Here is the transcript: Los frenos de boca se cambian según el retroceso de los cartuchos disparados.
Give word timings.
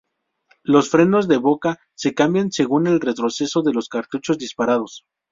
Los 0.63 0.89
frenos 0.89 1.27
de 1.27 1.37
boca 1.37 1.77
se 1.93 2.15
cambian 2.15 2.51
según 2.51 2.87
el 2.87 2.99
retroceso 2.99 3.61
de 3.61 3.71
los 3.71 3.87
cartuchos 3.87 4.39
disparados. 4.39 5.03